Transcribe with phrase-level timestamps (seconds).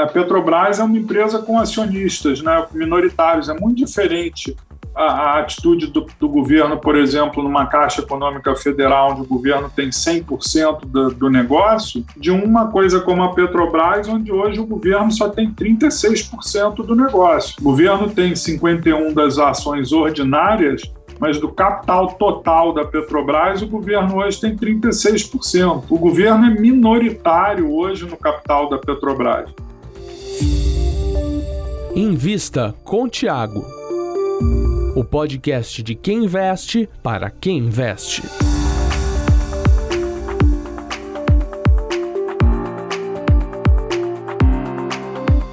[0.00, 4.56] a Petrobras é uma empresa com acionistas né, minoritários, é muito diferente
[4.94, 9.70] a, a atitude do, do, governo, por exemplo, numa Caixa Econômica Federal, onde o governo
[9.74, 15.10] tem 100% do, do negócio, de uma coisa como a Petrobras, onde hoje o governo
[15.10, 17.56] só tem 36% do negócio.
[17.60, 20.82] O governo tem 51% das ações ordinárias
[21.22, 25.84] mas do capital total da Petrobras, o governo hoje tem 36%.
[25.88, 29.48] O governo é minoritário hoje no capital da Petrobras.
[31.94, 33.64] Invista com Tiago.
[34.96, 38.22] O podcast de quem investe para quem investe.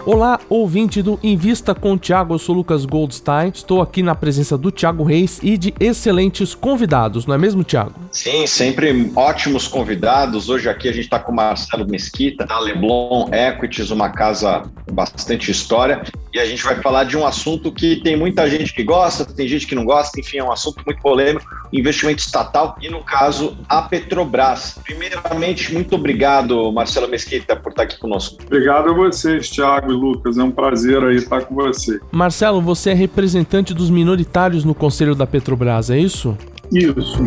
[0.05, 3.49] Olá, ouvinte do Invista com o Thiago, eu sou Lucas Goldstein.
[3.53, 7.93] Estou aqui na presença do Thiago Reis e de excelentes convidados, não é mesmo, Thiago?
[8.11, 10.49] Sim, sempre ótimos convidados.
[10.49, 14.95] Hoje aqui a gente está com o Marcelo Mesquita, da Leblon Equities, uma casa com
[14.95, 16.01] bastante história.
[16.33, 19.47] E a gente vai falar de um assunto que tem muita gente que gosta, tem
[19.47, 23.57] gente que não gosta, enfim, é um assunto muito polêmico, investimento estatal e, no caso,
[23.67, 24.77] a Petrobras.
[24.83, 28.37] Primeiramente, muito obrigado, Marcelo Mesquita, por estar aqui conosco.
[28.45, 30.37] Obrigado a vocês, Thiago e Lucas.
[30.37, 31.99] É um prazer aí estar com você.
[32.11, 36.37] Marcelo, você é representante dos minoritários no Conselho da Petrobras, é isso?
[36.71, 37.23] Isso.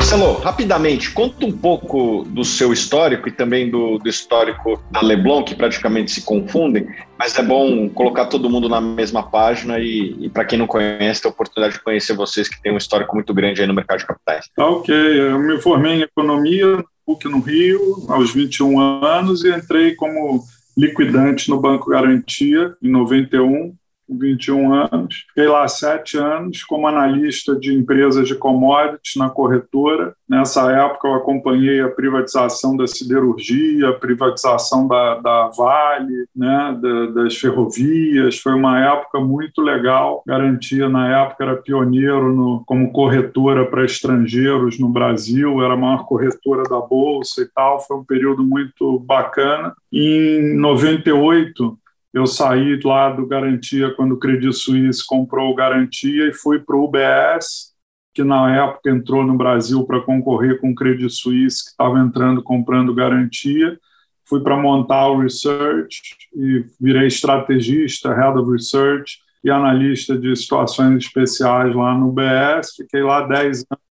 [0.00, 5.44] Marcelo, rapidamente, conta um pouco do seu histórico e também do, do, histórico da Leblon,
[5.44, 10.30] que praticamente se confundem, mas é bom colocar todo mundo na mesma página e, e
[10.30, 13.34] para quem não conhece, ter a oportunidade de conhecer vocês que têm um histórico muito
[13.34, 14.46] grande aí no mercado de capitais.
[14.56, 16.82] Tá ok, eu me formei em economia,
[17.26, 20.42] no Rio, aos 21 anos, e entrei como
[20.78, 23.74] liquidante no Banco Garantia em 91
[24.18, 25.24] 21 anos.
[25.28, 30.14] Fiquei lá sete anos como analista de empresas de commodities na corretora.
[30.28, 37.06] Nessa época, eu acompanhei a privatização da siderurgia, a privatização da, da Vale, né, da,
[37.06, 38.38] das ferrovias.
[38.38, 40.22] Foi uma época muito legal.
[40.26, 46.04] Garantia, na época, era pioneiro no, como corretora para estrangeiros no Brasil, era a maior
[46.06, 47.80] corretora da Bolsa e tal.
[47.80, 49.74] Foi um período muito bacana.
[49.92, 51.76] Em 98,
[52.12, 56.76] eu saí lá do Garantia quando o Credit Suisse comprou o Garantia e fui para
[56.76, 57.72] o UBS,
[58.12, 62.42] que na época entrou no Brasil para concorrer com o Credit Suisse, que estava entrando
[62.42, 63.78] comprando Garantia.
[64.24, 66.02] Fui para montar o Research
[66.34, 72.74] e virei estrategista, Head of Research e analista de situações especiais lá no UBS.
[72.76, 73.84] Fiquei lá 10 anos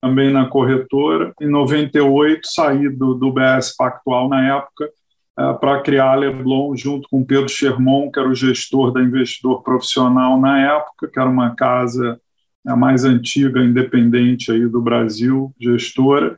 [0.00, 1.32] também na corretora.
[1.40, 4.90] Em 98 saí do, do BS Pactual na época
[5.36, 10.40] para criar a Leblon junto com Pedro Sherman, que era o gestor da Investidor Profissional
[10.40, 12.18] na época, que era uma casa
[12.66, 16.36] a mais antiga, independente aí do Brasil, gestora.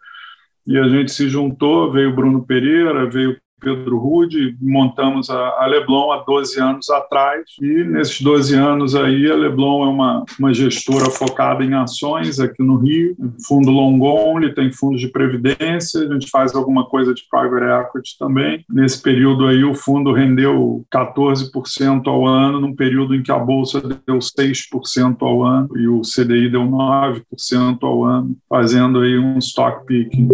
[0.67, 6.19] E a gente se juntou, veio Bruno Pereira, veio Pedro Rude, montamos a, Leblon há
[6.19, 11.65] 12 anos atrás, e nesses 12 anos aí a Leblon é uma, uma gestora focada
[11.65, 16.55] em ações aqui no Rio, fundo long only, tem fundos de previdência, a gente faz
[16.55, 18.65] alguma coisa de private equity também.
[18.71, 23.81] Nesse período aí o fundo rendeu 14% ao ano, num período em que a bolsa
[23.81, 29.85] deu 6% ao ano e o CDI deu 9% ao ano, fazendo aí um stock
[29.87, 30.29] picking.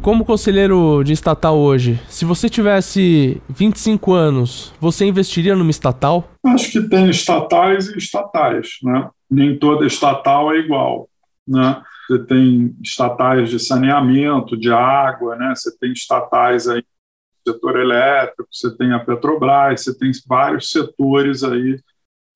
[0.00, 6.30] Como conselheiro de estatal hoje, se você tivesse 25 anos, você investiria numa estatal?
[6.46, 9.10] Acho que tem estatais e estatais, né?
[9.28, 11.08] Nem toda estatal é igual,
[11.46, 11.82] né?
[12.06, 15.52] Você tem estatais de saneamento, de água, né?
[15.54, 16.82] Você tem estatais aí
[17.46, 21.78] no setor elétrico, você tem a Petrobras, você tem vários setores aí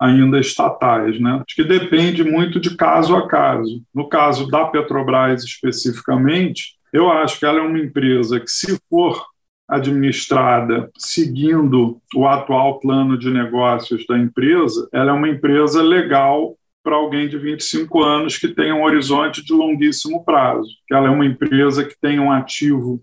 [0.01, 1.37] ainda estatais, né?
[1.37, 3.83] Acho que depende muito de caso a caso.
[3.95, 9.25] No caso da Petrobras especificamente, eu acho que ela é uma empresa que, se for
[9.69, 16.97] administrada seguindo o atual plano de negócios da empresa, ela é uma empresa legal para
[16.97, 20.69] alguém de 25 anos que tem um horizonte de longuíssimo prazo.
[20.91, 23.01] Ela é uma empresa que tem um ativo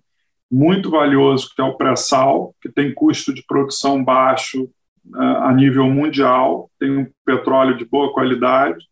[0.51, 4.63] muito valioso, que é o pré-sal, que tem custo de produção baixo
[5.13, 8.88] uh, a nível mundial, tem um petróleo de boa qualidade,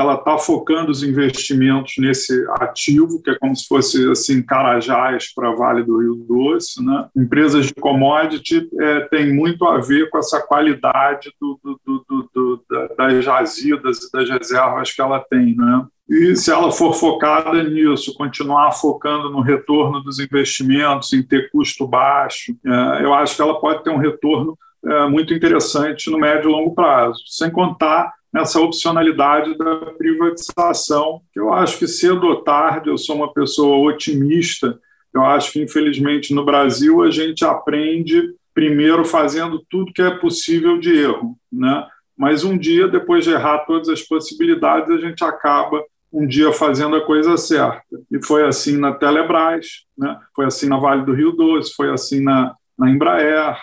[0.00, 5.54] ela está focando os investimentos nesse ativo, que é como se fosse assim Carajás para
[5.54, 6.82] Vale do Rio Doce.
[6.82, 7.06] Né?
[7.14, 12.04] Empresas de commodity é, tem muito a ver com essa qualidade do, do,
[12.34, 12.64] do,
[12.96, 15.54] das jazidas e das reservas que ela tem.
[15.54, 15.86] Né?
[16.08, 21.86] E se ela for focada nisso, continuar focando no retorno dos investimentos, em ter custo
[21.86, 26.48] baixo, é, eu acho que ela pode ter um retorno é, muito interessante no médio
[26.48, 32.42] e longo prazo, sem contar nessa opcionalidade da privatização, que eu acho que cedo ou
[32.42, 34.78] tarde, eu sou uma pessoa otimista,
[35.12, 40.78] Eu acho que, infelizmente, no Brasil, a gente aprende primeiro fazendo tudo que é possível
[40.78, 41.84] de erro, né?
[42.16, 45.82] Mas um dia, depois de errar todas as possibilidades, a gente acaba
[46.12, 47.82] um dia fazendo a coisa certa.
[48.10, 50.18] E foi assim na Telebrás, né?
[50.34, 53.56] foi assim na Vale do Rio Doce, foi assim na, na Embraer,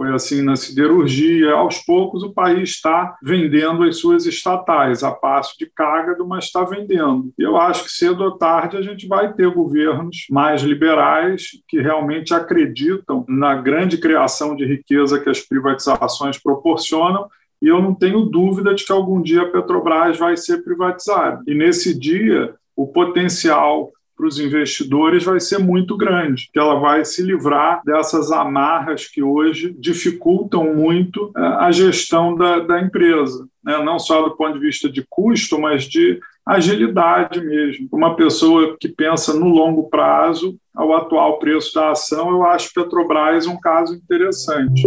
[0.00, 1.52] foi assim na siderurgia.
[1.52, 6.64] Aos poucos, o país está vendendo as suas estatais, a passo de cágado, mas está
[6.64, 7.30] vendendo.
[7.36, 12.32] Eu acho que cedo ou tarde a gente vai ter governos mais liberais que realmente
[12.32, 17.28] acreditam na grande criação de riqueza que as privatizações proporcionam
[17.60, 21.42] e eu não tenho dúvida de que algum dia a Petrobras vai ser privatizada.
[21.46, 27.02] E nesse dia, o potencial para os investidores vai ser muito grande, que ela vai
[27.06, 33.82] se livrar dessas amarras que hoje dificultam muito é, a gestão da, da empresa, né?
[33.82, 37.88] não só do ponto de vista de custo, mas de agilidade mesmo.
[37.90, 43.46] Uma pessoa que pensa no longo prazo, ao atual preço da ação, eu acho Petrobras
[43.46, 44.82] um caso interessante.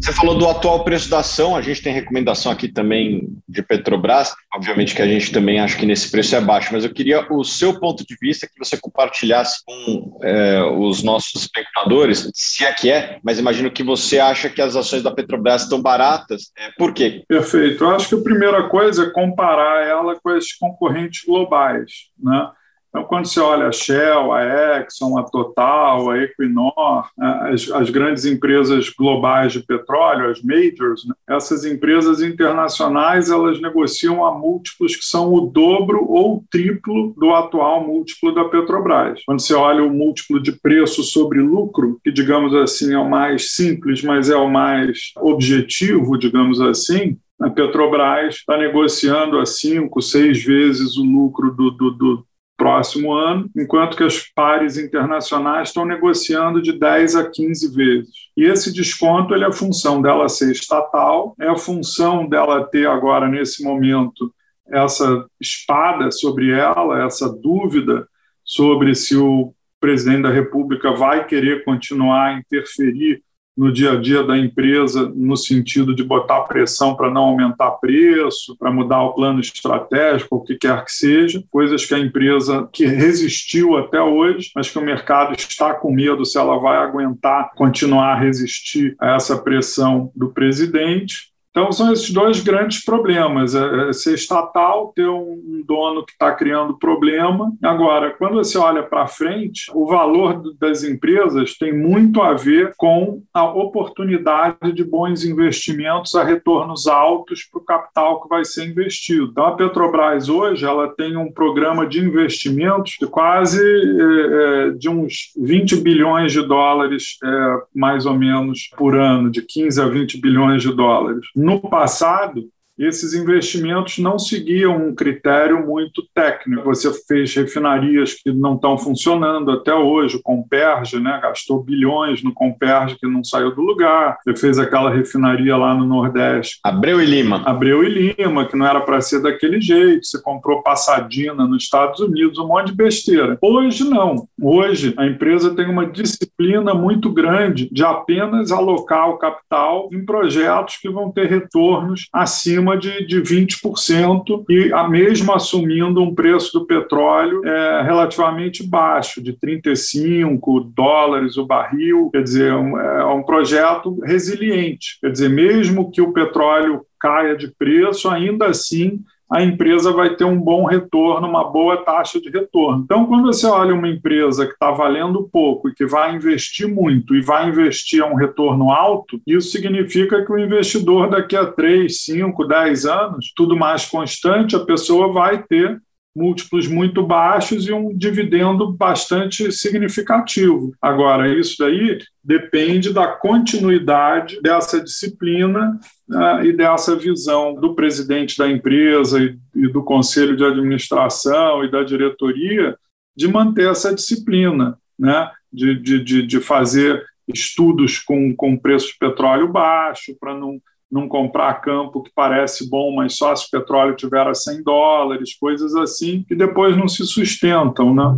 [0.00, 4.34] Você falou do atual preço da ação, a gente tem recomendação aqui também de Petrobras.
[4.54, 7.44] Obviamente que a gente também acha que nesse preço é baixo, mas eu queria o
[7.44, 12.90] seu ponto de vista que você compartilhasse com é, os nossos espectadores, se é que
[12.90, 16.50] é, mas imagino que você acha que as ações da Petrobras estão baratas.
[16.58, 17.22] É, por quê?
[17.28, 17.84] Perfeito.
[17.84, 22.08] Eu acho que a primeira coisa é comparar ela com as concorrentes globais.
[22.18, 22.50] Né?
[22.90, 28.24] Então, quando você olha a Shell, a Exxon, a Total, a Equinor, as, as grandes
[28.24, 31.14] empresas globais de petróleo, as majors, né?
[31.28, 37.30] essas empresas internacionais elas negociam a múltiplos que são o dobro ou o triplo do
[37.32, 39.22] atual múltiplo da Petrobras.
[39.24, 43.52] Quando você olha o múltiplo de preço sobre lucro, que digamos assim é o mais
[43.52, 50.44] simples, mas é o mais objetivo, digamos assim, a Petrobras está negociando a cinco, seis
[50.44, 52.26] vezes o lucro do, do, do,
[52.60, 58.10] próximo ano, enquanto que as pares internacionais estão negociando de 10 a 15 vezes.
[58.36, 62.86] E esse desconto ele é a função dela ser estatal, é a função dela ter
[62.86, 64.30] agora, nesse momento,
[64.68, 68.06] essa espada sobre ela, essa dúvida
[68.44, 73.22] sobre se o presidente da República vai querer continuar a interferir
[73.56, 78.56] no dia a dia da empresa, no sentido de botar pressão para não aumentar preço,
[78.56, 82.86] para mudar o plano estratégico, o que quer que seja, coisas que a empresa que
[82.86, 88.12] resistiu até hoje, mas que o mercado está com medo se ela vai aguentar continuar
[88.12, 91.29] a resistir a essa pressão do presidente.
[91.50, 96.32] Então, são esses dois grandes problemas: é, é ser estatal, ter um dono que está
[96.32, 97.52] criando problema.
[97.62, 103.22] Agora, quando você olha para frente, o valor das empresas tem muito a ver com
[103.34, 109.28] a oportunidade de bons investimentos a retornos altos para o capital que vai ser investido.
[109.30, 114.88] Então, a Petrobras hoje ela tem um programa de investimentos de quase é, é de
[114.88, 120.20] uns 20 bilhões de dólares, é, mais ou menos, por ano, de 15 a 20
[120.20, 126.64] bilhões de dólares no passado, esses investimentos não seguiam um critério muito técnico.
[126.64, 132.32] Você fez refinarias que não estão funcionando até hoje, o Comperge, né, gastou bilhões no
[132.32, 134.18] Comperge que não saiu do lugar.
[134.24, 136.58] Você fez aquela refinaria lá no Nordeste.
[136.64, 137.42] Abreu e Lima.
[137.44, 140.06] Abreu e Lima, que não era para ser daquele jeito.
[140.06, 143.38] Você comprou Passadina nos Estados Unidos, um monte de besteira.
[143.42, 144.26] Hoje não.
[144.40, 150.78] Hoje a empresa tem uma disciplina muito grande de apenas alocar o capital em projetos
[150.78, 156.58] que vão ter retornos acima acima de, de 20%, e a mesmo assumindo um preço
[156.58, 162.10] do petróleo é, relativamente baixo, de 35 dólares o barril.
[162.12, 164.98] Quer dizer, é um, é um projeto resiliente.
[165.00, 169.00] Quer dizer, mesmo que o petróleo caia de preço, ainda assim
[169.30, 172.82] a empresa vai ter um bom retorno, uma boa taxa de retorno.
[172.82, 177.14] Então, quando você olha uma empresa que está valendo pouco e que vai investir muito
[177.14, 182.02] e vai investir a um retorno alto, isso significa que o investidor daqui a 3,
[182.02, 185.80] 5, 10 anos, tudo mais constante, a pessoa vai ter
[186.14, 190.72] múltiplos muito baixos e um dividendo bastante significativo.
[190.80, 195.78] Agora, isso daí depende da continuidade dessa disciplina
[196.10, 201.70] uh, e dessa visão do presidente da empresa e, e do conselho de administração e
[201.70, 202.76] da diretoria
[203.16, 205.30] de manter essa disciplina, né?
[205.52, 210.60] de, de, de fazer estudos com, com preço de petróleo baixo, para não
[210.90, 215.36] não comprar campo que parece bom, mas só se o petróleo tiver a 100 dólares,
[215.38, 218.16] coisas assim, que depois não se sustentam, né?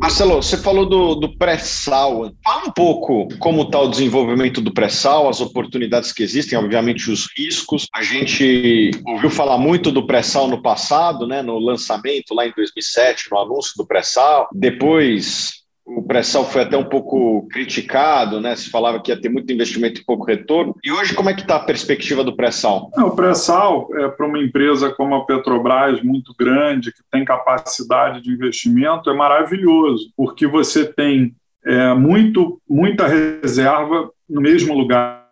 [0.00, 2.32] Marcelo, você falou do, do pré-sal.
[2.44, 7.26] Fala um pouco como está o desenvolvimento do pré-sal, as oportunidades que existem, obviamente os
[7.36, 7.86] riscos.
[7.92, 13.28] A gente ouviu falar muito do pré-sal no passado, né, no lançamento lá em 2007,
[13.30, 14.48] no anúncio do pré-sal.
[14.52, 15.64] Depois
[15.96, 18.54] o pré-sal foi até um pouco criticado, né?
[18.54, 20.76] Se falava que ia ter muito investimento e pouco retorno.
[20.84, 22.90] E hoje, como é que está a perspectiva do pré-sal?
[22.96, 28.30] O pré-sal é para uma empresa como a Petrobras, muito grande, que tem capacidade de
[28.30, 35.26] investimento, é maravilhoso, porque você tem é, muito, muita reserva no mesmo lugar,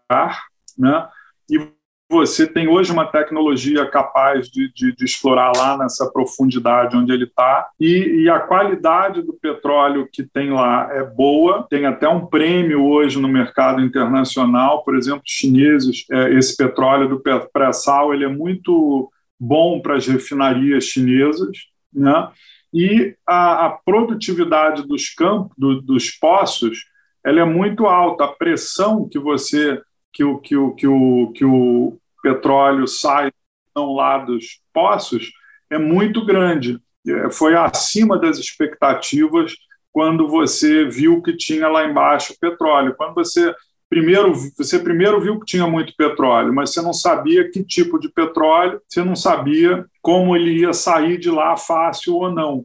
[0.78, 1.06] né?
[1.50, 1.75] E
[2.08, 7.24] você tem hoje uma tecnologia capaz de, de, de explorar lá nessa profundidade onde ele
[7.24, 12.26] está, e, e, a qualidade do petróleo que tem lá é boa, tem até um
[12.26, 17.22] prêmio hoje no mercado internacional, por exemplo, chineses, é, esse petróleo do
[17.52, 21.56] pré-sal ele é muito bom para as refinarias chinesas,
[21.92, 22.28] né?
[22.72, 26.84] e a, a produtividade dos campos, do, dos poços,
[27.24, 29.80] ela é muito alta, a pressão que você
[30.16, 33.30] que o, que o, que o, que o petróleo sai
[33.74, 35.30] não lá dos poços
[35.68, 36.80] é muito grande.
[37.06, 39.52] É, foi acima das expectativas
[39.92, 42.94] quando você viu que tinha lá embaixo petróleo.
[42.96, 43.54] Quando você
[43.90, 48.08] primeiro você primeiro viu que tinha muito petróleo, mas você não sabia que tipo de
[48.08, 52.64] petróleo, você não sabia como ele ia sair de lá fácil ou não,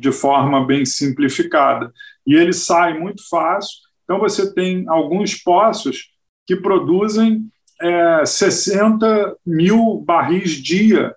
[0.00, 1.92] de forma bem simplificada.
[2.26, 3.76] E ele sai muito fácil.
[4.04, 6.08] Então você tem alguns poços
[6.48, 7.44] que produzem
[7.78, 11.14] é, 60 mil barris dia.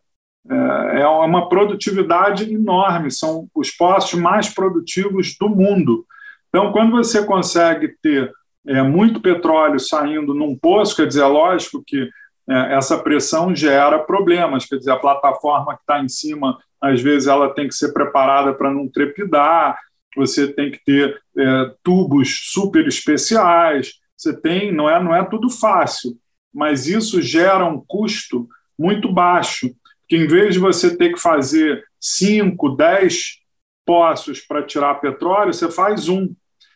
[0.50, 6.05] É, é uma produtividade enorme, são os postos mais produtivos do mundo.
[6.50, 8.29] Então, quando você consegue ter
[8.67, 12.09] é, muito petróleo saindo num poço, quer dizer, é lógico que
[12.50, 17.29] é, essa pressão gera problemas, quer dizer, a plataforma que está em cima, às vezes,
[17.29, 19.79] ela tem que ser preparada para não trepidar,
[20.13, 25.49] você tem que ter é, tubos super especiais, você tem, não é, não é tudo
[25.49, 26.15] fácil,
[26.53, 28.47] mas isso gera um custo
[28.77, 29.73] muito baixo,
[30.07, 33.39] que em vez de você ter que fazer 5, 10
[33.83, 36.31] poços para tirar petróleo, você faz um.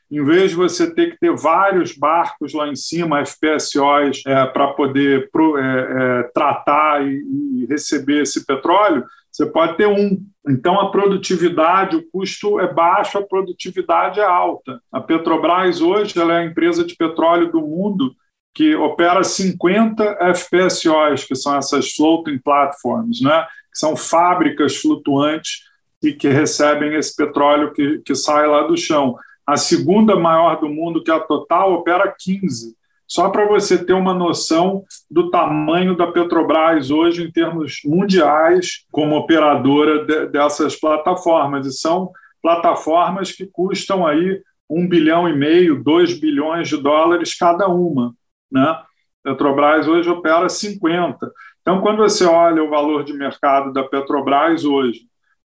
[0.10, 4.68] Em vez de você ter que ter vários barcos lá em cima, FPSOs, é, para
[4.74, 7.22] poder pro, é, é, tratar e,
[7.62, 9.06] e receber esse petróleo,
[9.36, 10.18] você pode ter um.
[10.48, 14.80] Então, a produtividade, o custo é baixo, a produtividade é alta.
[14.90, 18.16] A Petrobras, hoje, ela é a empresa de petróleo do mundo
[18.54, 23.46] que opera 50 FPSOs, que são essas floating platforms, né?
[23.74, 25.64] que são fábricas flutuantes
[26.02, 29.18] e que recebem esse petróleo que, que sai lá do chão.
[29.46, 32.74] A segunda maior do mundo, que é a Total, opera 15.
[33.08, 39.16] Só para você ter uma noção do tamanho da Petrobras hoje em termos mundiais como
[39.16, 41.68] operadora de, dessas plataformas.
[41.68, 47.68] E são plataformas que custam aí um bilhão e meio, dois bilhões de dólares cada
[47.68, 48.14] uma.
[48.52, 48.76] Né?
[49.24, 51.32] Petrobras hoje opera 50.
[51.62, 55.02] Então, quando você olha o valor de mercado da Petrobras hoje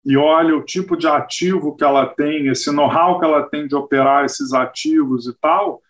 [0.04, 3.74] e olha o tipo de ativo que ela tem, esse know-how que ela tem de
[3.74, 5.80] operar esses ativos e tal,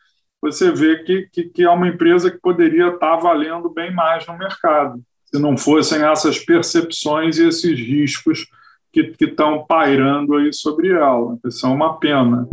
[0.41, 4.39] você vê que, que, que, é uma empresa que poderia estar valendo bem mais no
[4.39, 8.47] mercado, se não fossem essas percepções e esses riscos
[8.93, 11.37] que, estão pairando aí sobre ela.
[11.45, 12.49] Isso é uma pena.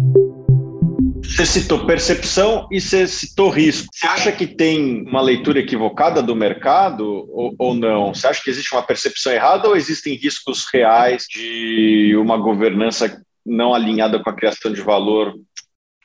[1.24, 3.88] Você citou percepção e você citou risco.
[3.92, 8.14] Você acha que tem uma leitura equivocada do mercado ou, ou, não?
[8.14, 13.74] Você acha que existe uma percepção errada ou existem riscos reais de uma governança não
[13.74, 15.34] alinhada com a criação de valor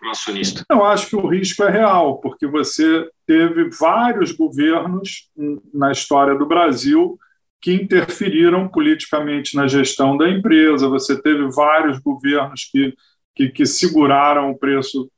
[0.00, 0.64] para o acionista?
[0.68, 5.30] Eu acho que o risco é real, porque você teve vários governos
[5.72, 7.18] na história do Brasil
[7.60, 12.94] que interferiram politicamente na gestão da empresa, você teve vários governos que,
[13.36, 15.10] que, que seguraram o preço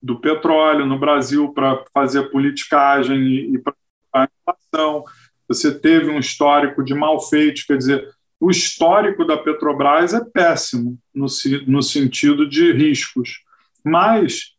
[0.00, 3.74] do petróleo no Brasil para fazer politicagem e, e para
[4.12, 5.02] a inflação.
[5.48, 8.06] Você teve um histórico de mal feito, quer dizer,
[8.38, 11.26] o histórico da Petrobras é péssimo no,
[11.66, 13.40] no sentido de riscos.
[13.88, 14.54] Mas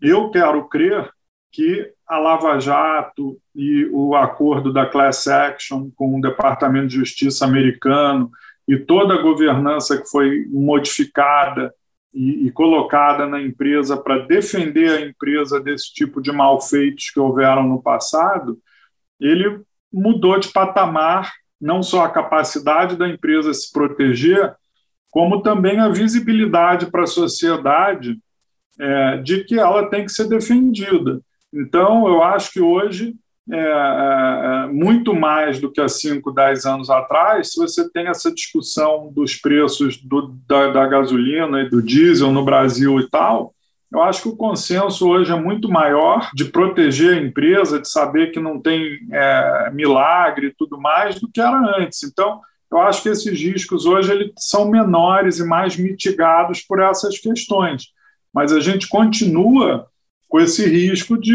[0.00, 1.10] eu quero crer
[1.50, 7.44] que a Lava Jato e o acordo da class action com o Departamento de Justiça
[7.44, 8.30] americano
[8.66, 11.74] e toda a governança que foi modificada
[12.14, 17.66] e, e colocada na empresa para defender a empresa desse tipo de malfeitos que houveram
[17.66, 18.58] no passado,
[19.20, 19.60] ele
[19.92, 24.54] mudou de patamar não só a capacidade da empresa se proteger,
[25.10, 28.18] como também a visibilidade para a sociedade
[28.78, 31.20] é, de que ela tem que ser defendida.
[31.52, 33.14] Então, eu acho que hoje,
[33.50, 38.08] é, é, é muito mais do que há 5, 10 anos atrás, se você tem
[38.08, 43.54] essa discussão dos preços do, da, da gasolina e do diesel no Brasil e tal,
[43.90, 48.32] eu acho que o consenso hoje é muito maior de proteger a empresa, de saber
[48.32, 52.02] que não tem é, milagre e tudo mais, do que era antes.
[52.02, 57.18] Então, eu acho que esses riscos hoje eles são menores e mais mitigados por essas
[57.18, 57.86] questões.
[58.32, 59.86] Mas a gente continua
[60.28, 61.34] com esse risco de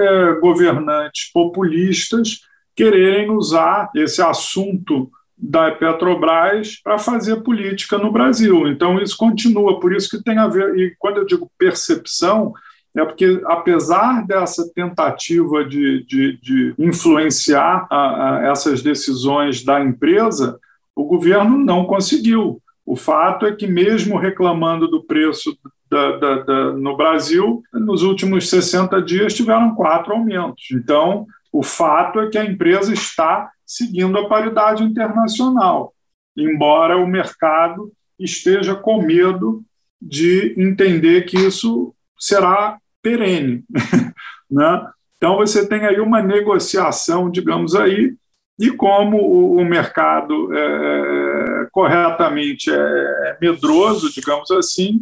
[0.00, 2.40] é, governantes populistas
[2.74, 8.68] quererem usar esse assunto da Petrobras para fazer política no Brasil.
[8.68, 10.78] Então, isso continua, por isso que tem a ver.
[10.78, 12.52] E quando eu digo percepção,
[12.96, 20.58] é porque, apesar dessa tentativa de, de, de influenciar a, a essas decisões da empresa,
[20.94, 22.60] o governo não conseguiu.
[22.84, 25.56] O fato é que, mesmo reclamando do preço
[25.92, 30.70] da, da, da, no Brasil, nos últimos 60 dias tiveram quatro aumentos.
[30.72, 35.92] Então, o fato é que a empresa está seguindo a paridade internacional,
[36.34, 39.62] embora o mercado esteja com medo
[40.00, 43.62] de entender que isso será perene.
[44.50, 44.86] né?
[45.18, 48.14] Então, você tem aí uma negociação, digamos aí,
[48.58, 54.98] e como o, o mercado é, corretamente é, é medroso, digamos assim,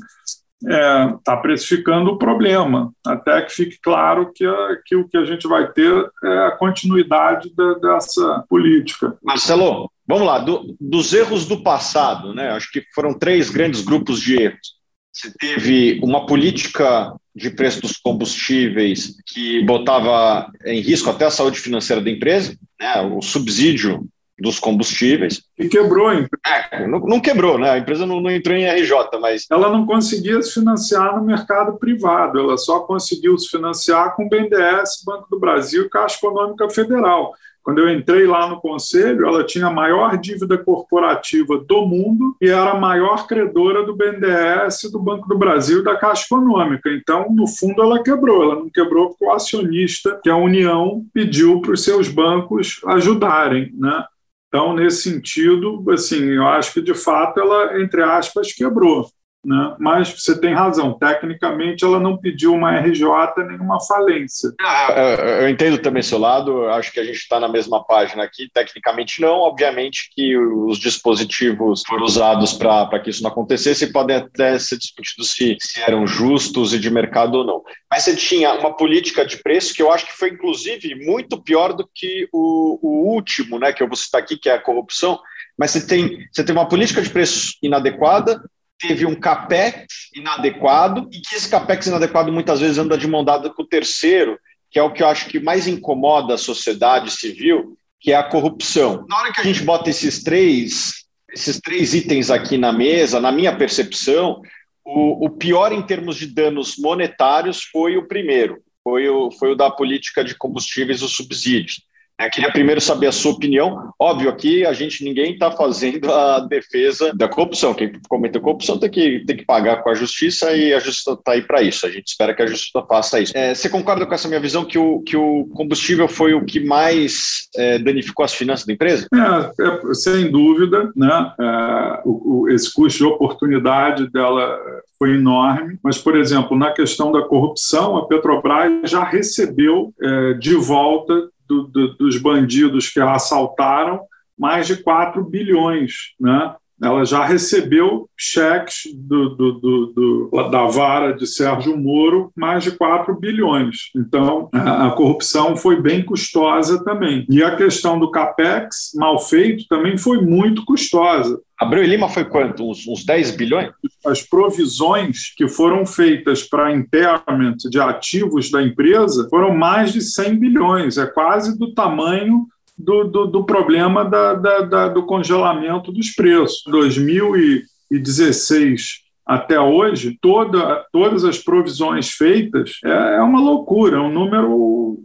[0.62, 5.16] está é, tá precificando o problema, até que fique claro que, a, que, o que
[5.16, 9.16] a gente vai ter é a continuidade da, dessa política.
[9.22, 12.50] Marcelo, vamos lá, do, dos erros do passado, né?
[12.50, 14.80] acho que foram três grandes grupos de erros.
[15.12, 21.58] Você teve uma política de preço dos combustíveis que botava em risco até a saúde
[21.58, 23.00] financeira da empresa, né?
[23.00, 24.06] o subsídio
[24.40, 25.42] dos combustíveis.
[25.58, 26.26] E quebrou, hein?
[26.46, 27.70] É, não, não, quebrou, né?
[27.70, 29.46] A empresa não, não, entrou em RJ, mas.
[29.50, 34.28] Ela não conseguia se financiar no mercado privado, ela só conseguiu se financiar com o
[34.28, 37.34] BNDES, Banco do Brasil e Caixa Econômica Federal.
[37.62, 42.48] Quando eu entrei lá no conselho, ela tinha a maior dívida corporativa do mundo e
[42.48, 46.88] era a maior credora do BNDES, do Banco do Brasil e da Caixa Econômica.
[46.90, 48.42] Então, no fundo, ela quebrou.
[48.42, 53.72] Ela não quebrou porque o acionista, que a União, pediu para os seus bancos ajudarem.
[53.78, 54.04] Né?
[54.50, 59.08] Então, nesse sentido, assim, eu acho que de fato ela, entre aspas, quebrou.
[59.42, 59.74] Né?
[59.78, 63.02] Mas você tem razão, tecnicamente ela não pediu uma RJ
[63.48, 64.52] nenhuma falência.
[64.60, 64.92] Ah,
[65.40, 68.50] eu entendo também seu lado, acho que a gente está na mesma página aqui.
[68.52, 74.16] Tecnicamente, não, obviamente que os dispositivos foram usados para que isso não acontecesse e podem
[74.16, 77.62] até ser discutidos se, se eram justos e de mercado ou não.
[77.90, 81.72] Mas você tinha uma política de preço que eu acho que foi, inclusive, muito pior
[81.72, 85.18] do que o, o último, né, que eu vou citar aqui, que é a corrupção.
[85.58, 88.42] Mas você tem, você tem uma política de preço inadequada,
[88.80, 93.50] teve um capex inadequado e que esse capex inadequado muitas vezes anda de mão dada
[93.50, 94.38] com o terceiro,
[94.70, 98.22] que é o que eu acho que mais incomoda a sociedade civil, que é a
[98.22, 99.04] corrupção.
[99.08, 103.30] Na hora que a gente bota esses três, esses três itens aqui na mesa, na
[103.30, 104.40] minha percepção,
[104.84, 109.56] o, o pior em termos de danos monetários foi o primeiro, foi o, foi o
[109.56, 111.82] da política de combustíveis, os subsídios.
[112.20, 113.94] Eu é, queria primeiro saber a sua opinião.
[113.98, 117.72] Óbvio, aqui a gente ninguém está fazendo a defesa da corrupção.
[117.72, 121.32] Quem cometeu corrupção tem que, tem que pagar com a justiça e a justiça está
[121.32, 121.86] aí para isso.
[121.86, 123.32] A gente espera que a justiça faça isso.
[123.34, 126.60] É, você concorda com essa minha visão que o, que o combustível foi o que
[126.60, 129.06] mais é, danificou as finanças da empresa?
[129.14, 131.32] É, é sem dúvida, né?
[131.40, 134.60] É, o, o, esse custo de oportunidade dela
[134.98, 139.94] foi enorme, mas, por exemplo, na questão da corrupção, a Petrobras já recebeu
[140.38, 144.02] de volta do, do, dos bandidos que assaltaram
[144.38, 146.14] mais de 4 bilhões.
[146.18, 146.54] Né?
[146.82, 153.90] Ela já recebeu cheques do, do, da vara de Sérgio Moro, mais de 4 bilhões.
[153.94, 157.26] Então, a, a corrupção foi bem custosa também.
[157.28, 161.40] E a questão do CAPEX, mal feito, também foi muito custosa.
[161.60, 162.68] Abreu e Lima foi quanto?
[162.70, 163.70] Uns, uns 10 bilhões?
[164.06, 170.38] As provisões que foram feitas para impairment de ativos da empresa foram mais de 100
[170.38, 172.46] bilhões, é quase do tamanho
[172.84, 176.64] do, do, do problema da, da, da, do congelamento dos preços.
[176.66, 184.98] 2016 até hoje, toda, todas as provisões feitas é, é uma loucura, é um número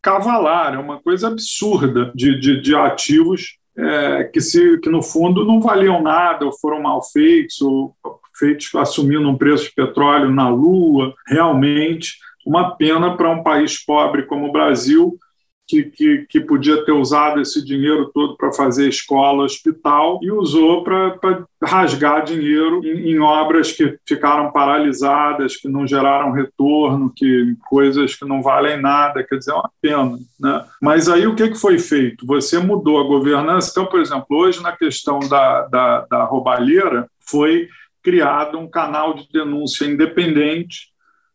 [0.00, 5.44] cavalar, é uma coisa absurda de, de, de ativos é, que, se, que, no fundo,
[5.44, 7.96] não valiam nada, ou foram mal feitos, ou
[8.38, 11.12] feitos assumindo um preço de petróleo na lua.
[11.26, 12.12] Realmente,
[12.46, 15.18] uma pena para um país pobre como o Brasil,
[15.66, 20.84] que, que, que, podia ter usado esse dinheiro todo para fazer escola, hospital, e usou
[20.84, 28.14] para rasgar dinheiro em, em, obras que ficaram paralisadas, que não geraram retorno, que coisas
[28.14, 30.18] que não valem nada, quer dizer, é uma pena.
[30.38, 30.64] Né?
[30.80, 32.26] Mas aí o que, que foi feito?
[32.26, 33.70] Você mudou a governança.
[33.70, 37.68] Então, por exemplo, hoje na questão da, da, da roubalheira, foi
[38.02, 40.93] criado um canal de denúncia independente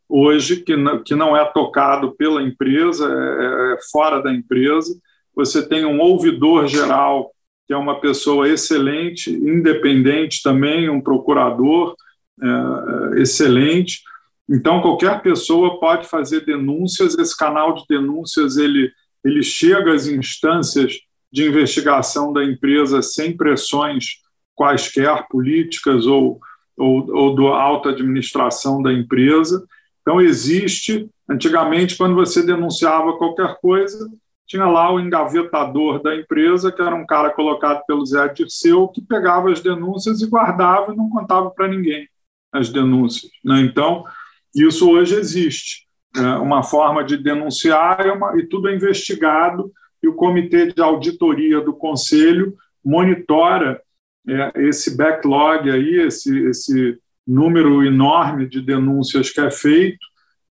[0.10, 5.00] hoje que não, que não é tocado pela empresa, é, é fora da empresa.
[5.36, 7.32] Você tem um ouvidor geral,
[7.68, 11.96] que é uma pessoa excelente, independente também, um procurador
[12.42, 14.02] é, excelente.
[14.50, 18.92] Então, qualquer pessoa pode fazer denúncias, esse canal de denúncias ele,
[19.24, 20.94] ele chega às instâncias
[21.32, 24.06] de investigação da empresa sem pressões
[24.56, 26.40] quaisquer políticas ou,
[26.76, 29.64] ou, ou da alta administração da empresa.
[30.10, 34.10] Então, existe, antigamente, quando você denunciava qualquer coisa,
[34.48, 39.04] tinha lá o engavetador da empresa, que era um cara colocado pelo Zé Dirceu, que
[39.04, 42.10] pegava as denúncias e guardava e não contava para ninguém
[42.52, 43.32] as denúncias.
[43.46, 43.62] Né?
[43.62, 44.04] Então,
[44.56, 45.86] isso hoje existe.
[46.18, 50.82] É uma forma de denunciar é uma, e tudo é investigado, e o Comitê de
[50.82, 53.80] Auditoria do Conselho monitora
[54.28, 56.98] é, esse backlog aí, esse, esse
[57.30, 60.00] número enorme de denúncias que é feito,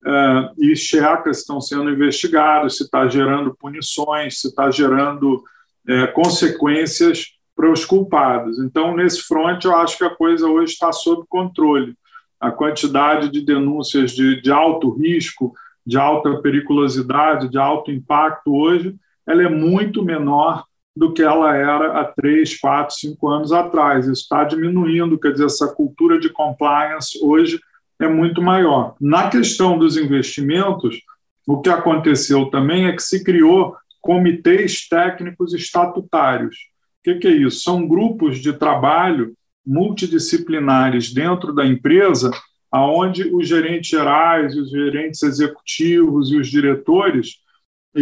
[0.05, 0.99] é, e se
[1.31, 5.43] estão sendo investigados, se está gerando punições, se está gerando
[5.87, 8.59] é, consequências para os culpados.
[8.59, 11.95] Então, nesse front, eu acho que a coisa hoje está sob controle
[12.39, 15.53] a quantidade de denúncias de, de alto risco,
[15.85, 20.63] de alta periculosidade, de alto impacto hoje, ela é muito menor
[20.97, 24.07] do que ela era há três, quatro, cinco anos atrás.
[24.07, 27.59] Isso está diminuindo, quer dizer, essa cultura de compliance hoje
[27.99, 28.95] é muito maior.
[28.99, 30.99] Na questão dos investimentos,
[31.45, 36.55] o que aconteceu também é que se criou comitês técnicos estatutários.
[36.99, 37.61] O que, é isso?
[37.61, 39.33] São grupos de trabalho
[39.65, 42.31] multidisciplinares dentro da empresa,
[42.71, 47.37] aonde os gerentes gerais, os gerentes executivos e os diretores,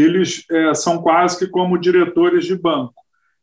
[0.01, 2.93] eles é, são quase que como diretores de banco.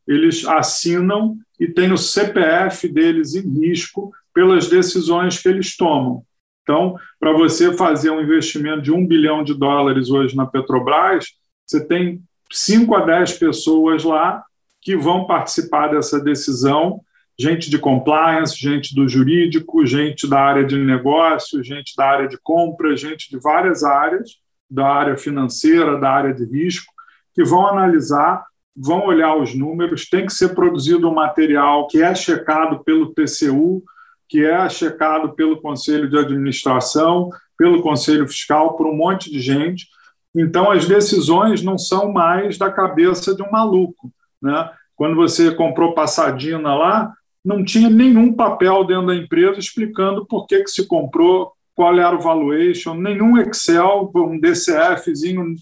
[0.07, 6.25] Eles assinam e têm o CPF deles em risco pelas decisões que eles tomam.
[6.63, 11.27] Então, para você fazer um investimento de um bilhão de dólares hoje na Petrobras,
[11.67, 14.43] você tem 5 a 10 pessoas lá
[14.81, 17.01] que vão participar dessa decisão
[17.39, 22.39] gente de compliance, gente do jurídico, gente da área de negócio, gente da área de
[22.39, 24.39] compra, gente de várias áreas,
[24.73, 26.91] da área financeira, da área de risco,
[27.35, 28.43] que vão analisar,
[28.75, 33.83] vão olhar os números, tem que ser produzido um material que é checado pelo TCU,
[34.27, 39.87] que é checado pelo Conselho de Administração, pelo Conselho Fiscal, por um monte de gente.
[40.35, 44.11] Então, as decisões não são mais da cabeça de um maluco.
[44.41, 44.71] Né?
[44.97, 47.13] Quando você comprou Passadina lá,
[47.45, 51.53] não tinha nenhum papel dentro da empresa explicando por que, que se comprou,
[51.83, 55.57] qual era o valuation, nenhum Excel, um DCFzinho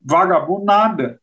[0.00, 1.18] vagabundo, nada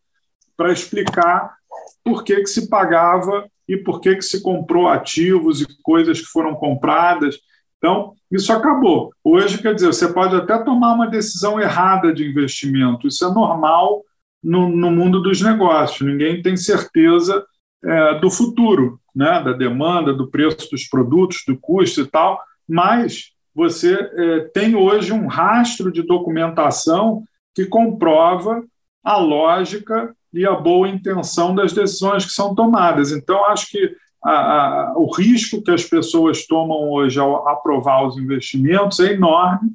[0.58, 1.56] para explicar
[2.04, 6.26] por que, que se pagava e por que, que se comprou ativos e coisas que
[6.26, 7.38] foram compradas.
[7.78, 9.14] Então, isso acabou.
[9.24, 14.04] Hoje, quer dizer, você pode até tomar uma decisão errada de investimento, isso é normal
[14.44, 17.46] no, no mundo dos negócios, ninguém tem certeza
[17.86, 22.38] é, do futuro né, da demanda, do preço dos produtos, do custo e tal,
[22.68, 28.64] mas você é, tem hoje um rastro de documentação que comprova
[29.04, 33.12] a lógica e a boa intenção das decisões que são tomadas.
[33.12, 38.18] Então, acho que a, a, o risco que as pessoas tomam hoje ao aprovar os
[38.18, 39.72] investimentos é enorme.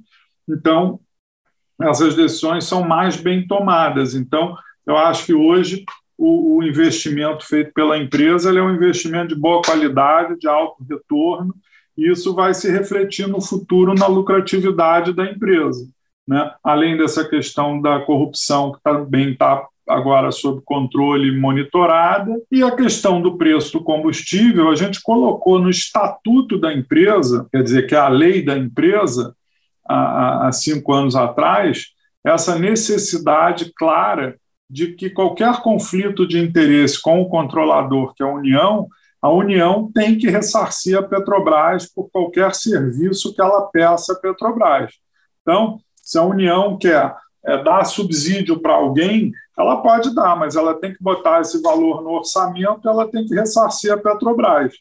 [0.48, 1.00] Então,
[1.80, 4.14] essas decisões são mais bem tomadas.
[4.14, 5.84] Então, eu acho que hoje
[6.16, 11.54] o, o investimento feito pela empresa é um investimento de boa qualidade, de alto retorno,
[11.96, 15.88] e isso vai se refletir no futuro na lucratividade da empresa.
[16.26, 16.52] Né?
[16.62, 22.74] Além dessa questão da corrupção, que também está agora sob controle e monitorada, e a
[22.74, 27.94] questão do preço do combustível, a gente colocou no estatuto da empresa, quer dizer, que
[27.94, 29.34] é a lei da empresa,
[29.88, 31.86] há, há cinco anos atrás,
[32.24, 34.36] essa necessidade clara
[34.68, 38.88] de que qualquer conflito de interesse com o controlador, que é a União,
[39.26, 44.92] a União tem que ressarcir a Petrobras por qualquer serviço que ela peça à Petrobras.
[45.42, 47.12] Então, se a União quer
[47.44, 52.04] é, dar subsídio para alguém, ela pode dar, mas ela tem que botar esse valor
[52.04, 54.74] no orçamento, ela tem que ressarcir a Petrobras.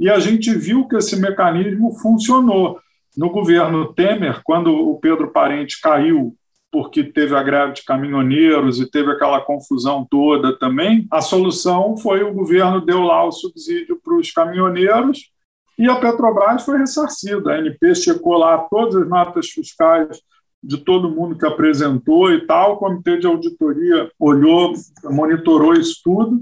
[0.00, 2.80] E a gente viu que esse mecanismo funcionou.
[3.16, 6.34] No governo Temer, quando o Pedro Parente caiu
[6.72, 12.22] porque teve a greve de caminhoneiros e teve aquela confusão toda também, a solução foi
[12.22, 15.30] o governo deu lá o subsídio para os caminhoneiros
[15.78, 17.52] e a Petrobras foi ressarcida.
[17.52, 20.18] A ANP checou lá todas as notas fiscais
[20.62, 24.72] de todo mundo que apresentou e tal, o comitê de auditoria olhou,
[25.04, 26.40] monitorou isso tudo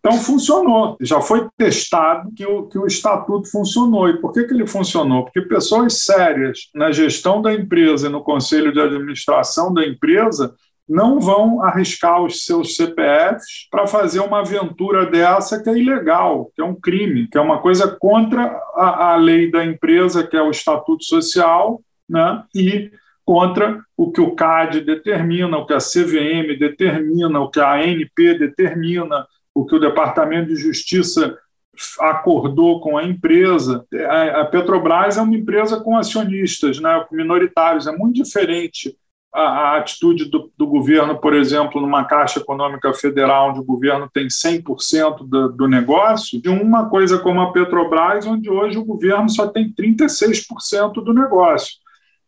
[0.00, 0.96] então, funcionou.
[1.00, 4.08] Já foi testado que o, que o estatuto funcionou.
[4.08, 5.24] E por que, que ele funcionou?
[5.24, 10.54] Porque pessoas sérias na gestão da empresa e no conselho de administração da empresa
[10.88, 16.60] não vão arriscar os seus CPFs para fazer uma aventura dessa que é ilegal, que
[16.60, 20.42] é um crime, que é uma coisa contra a, a lei da empresa, que é
[20.42, 22.42] o estatuto social, né?
[22.52, 22.90] e
[23.24, 28.34] contra o que o CAD determina, o que a CVM determina, o que a ANP
[28.36, 31.36] determina, o que o Departamento de Justiça
[32.00, 33.84] acordou com a empresa.
[34.34, 38.96] A Petrobras é uma empresa com acionistas, né, minoritários, é muito diferente
[39.32, 44.10] a, a atitude do, do, governo, por exemplo, numa Caixa Econômica Federal, onde o governo
[44.12, 49.28] tem 100% do, do negócio, de uma coisa como a Petrobras, onde hoje o governo
[49.28, 51.74] só tem 36% do negócio.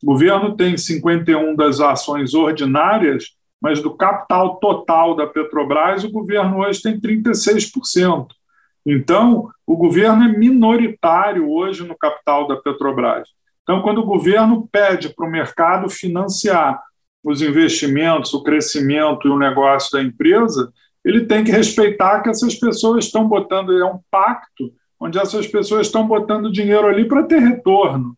[0.02, 6.58] O governo tem 51% das ações ordinárias, mas do capital total da Petrobras, o governo
[6.58, 8.26] hoje tem 36%.
[8.84, 13.28] Então, o governo é minoritário hoje no capital da Petrobras.
[13.62, 16.82] Então, quando o governo pede para o mercado financiar
[17.22, 20.72] os investimentos, o crescimento e o negócio da empresa,
[21.04, 25.86] ele tem que respeitar que essas pessoas estão botando, é um pacto onde essas pessoas
[25.86, 28.16] estão botando dinheiro ali para ter retorno,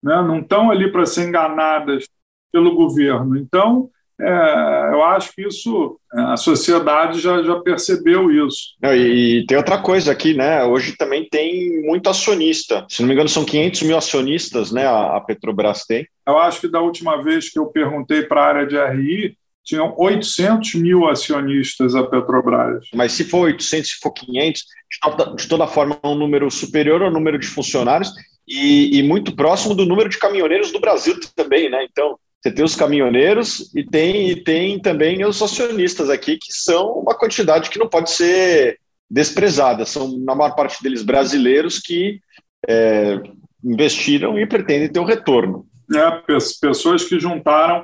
[0.00, 0.22] né?
[0.22, 2.08] não estão ali para ser enganadas
[2.52, 3.36] pelo governo.
[3.36, 8.74] Então, é, eu acho que isso é, a sociedade já, já percebeu isso.
[8.82, 10.64] E, e, tem outra coisa aqui, né?
[10.64, 12.86] Hoje também tem muito acionista.
[12.88, 14.86] Se não me engano, são 500 mil acionistas, né?
[14.86, 16.06] A, a Petrobras tem.
[16.26, 19.94] Eu acho que da última vez que eu perguntei para a área de RI, tinham
[19.96, 22.86] 800 mil acionistas a Petrobras.
[22.94, 24.62] Mas se for 800, se for 500,
[25.36, 28.12] de toda forma é um número superior ao número de funcionários
[28.46, 31.84] e, e muito próximo do número de caminhoneiros do Brasil também, né?
[31.90, 36.98] Então, você tem os caminhoneiros e tem, e tem também os acionistas aqui, que são
[36.98, 38.78] uma quantidade que não pode ser
[39.10, 39.86] desprezada.
[39.86, 42.20] São, na maior parte deles, brasileiros que
[42.68, 43.18] é,
[43.64, 45.66] investiram e pretendem ter um retorno.
[45.94, 46.22] É,
[46.60, 47.82] pessoas que juntaram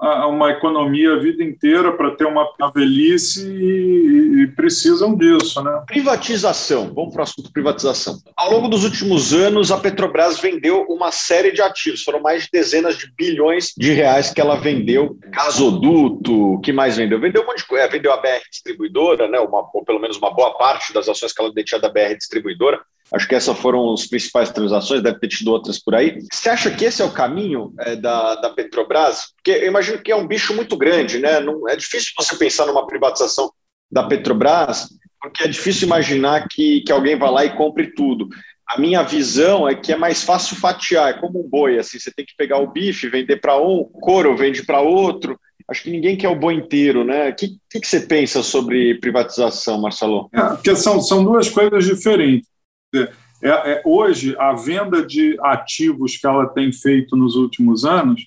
[0.00, 5.62] uma economia a vida inteira para ter uma, velhice e, e, precisam disso.
[5.62, 5.82] Né?
[5.86, 8.18] Privatização, vamos para o assunto privatização.
[8.34, 12.48] Ao longo dos últimos anos, a Petrobras vendeu uma série de ativos, foram mais de
[12.50, 15.18] dezenas de bilhões de reais que ela vendeu.
[15.28, 17.20] Gasoduto, que mais vendeu?
[17.20, 19.38] Vendeu um monte de coisa, é, vendeu a BR Distribuidora, né?
[19.38, 22.80] uma, ou pelo menos uma boa parte das ações que ela detinha da BR Distribuidora.
[23.12, 26.18] Acho que essas foram as principais transações, deve ter tido outras por aí.
[26.32, 29.32] Você acha que esse é o caminho é, da, da Petrobras?
[29.34, 31.40] Porque eu imagino que é um bicho muito grande, né?
[31.40, 33.50] Não, é difícil você pensar numa privatização
[33.90, 34.88] da Petrobras,
[35.20, 38.28] porque é difícil imaginar que, que alguém vá lá e compre tudo.
[38.68, 42.12] A minha visão é que é mais fácil fatiar, é como um boi, assim, você
[42.12, 45.36] tem que pegar o bife, vender para um, o couro vende para outro.
[45.68, 47.30] Acho que ninguém quer o boi inteiro, né?
[47.30, 50.28] O que, que, que você pensa sobre privatização, Marcelo?
[50.32, 52.48] É, porque são, são duas coisas diferentes.
[52.94, 58.26] É, é, hoje, a venda de ativos que ela tem feito nos últimos anos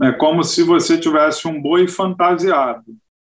[0.00, 2.84] é como se você tivesse um boi fantasiado.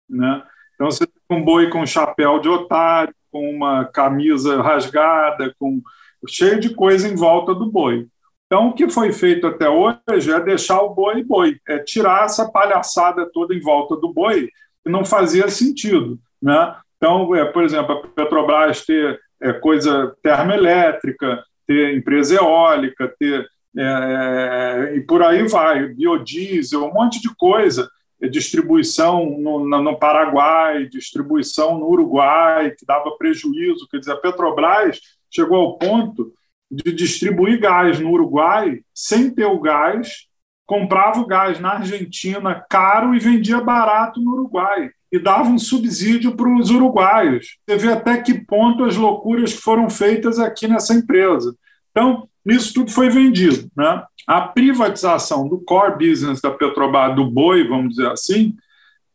[0.08, 0.42] Né?
[0.74, 5.80] Então, você tem um boi com chapéu de otário, com uma camisa rasgada, com
[6.28, 8.06] cheio de coisa em volta do boi.
[8.46, 12.50] Então, o que foi feito até hoje é deixar o boi boi, é tirar essa
[12.50, 14.48] palhaçada toda em volta do boi,
[14.82, 16.18] que não fazia sentido.
[16.42, 16.76] Né?
[16.96, 23.82] Então, é, por exemplo, a Petrobras ter é, coisa termoelétrica, ter empresa eólica, ter é,
[23.82, 27.88] é, e por aí vai, biodiesel, um monte de coisa,
[28.20, 35.00] é, distribuição no, no, Paraguai, distribuição no Uruguai, que dava prejuízo, quer dizer, a Petrobras
[35.30, 36.32] chegou ao ponto
[36.70, 40.26] de distribuir gás no Uruguai sem ter o gás,
[40.66, 46.36] comprava o gás na Argentina caro e vendia barato no Uruguai e dava um subsídio
[46.36, 47.56] para os uruguaios.
[47.66, 51.54] Você vê até que ponto as loucuras que foram feitas aqui nessa empresa.
[51.90, 53.68] Então, isso tudo foi vendido.
[53.76, 54.02] Né?
[54.26, 58.54] A privatização do core business da Petrobras, do boi, vamos dizer assim,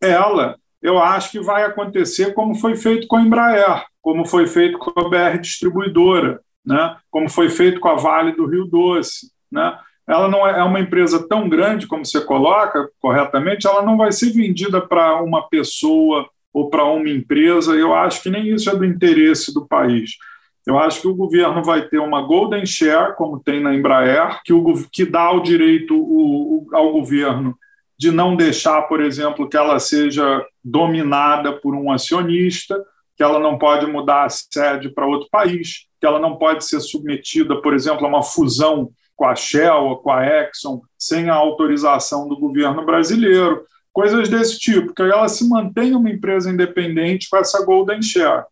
[0.02, 4.78] ela, eu acho que vai acontecer como foi feito com a Embraer, como foi feito
[4.78, 6.98] com a BR Distribuidora, né?
[7.10, 9.32] como foi feito com a Vale do Rio Doce.
[9.52, 9.78] Né?
[10.08, 14.12] Ela não é, é uma empresa tão grande como você coloca corretamente, ela não vai
[14.12, 17.74] ser vendida para uma pessoa ou para uma empresa.
[17.74, 20.12] Eu acho que nem isso é do interesse do país.
[20.66, 24.52] Eu acho que o governo vai ter uma golden share, como tem na Embraer, que,
[24.52, 27.56] o, que dá o direito o, o, ao governo
[27.98, 32.84] de não deixar, por exemplo, que ela seja dominada por um acionista,
[33.16, 36.80] que ela não pode mudar a sede para outro país, que ela não pode ser
[36.82, 42.28] submetida, por exemplo, a uma fusão com a Shell com a Exxon sem a autorização
[42.28, 47.64] do governo brasileiro, coisas desse tipo, que ela se mantém uma empresa independente com essa
[47.66, 48.44] golden share.